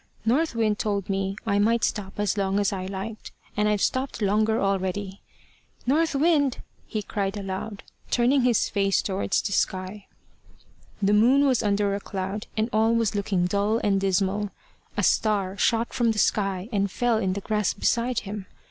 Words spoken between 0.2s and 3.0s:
North Wind told me I might stop as long as I